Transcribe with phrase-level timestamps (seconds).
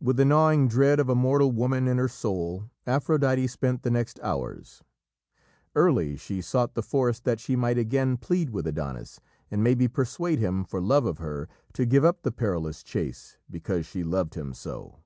[0.00, 4.20] With the gnawing dread of a mortal woman in her soul, Aphrodite spent the next
[4.22, 4.84] hours.
[5.74, 9.18] Early she sought the forest that she might again plead with Adonis,
[9.50, 13.86] and maybe persuade him, for love of her, to give up the perilous chase because
[13.86, 15.00] she loved him so.